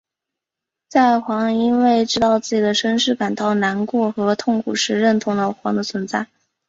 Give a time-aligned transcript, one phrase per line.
[0.89, 6.25] 在煌因为知道自己的身世感到难过和痛苦时认同了煌的存在。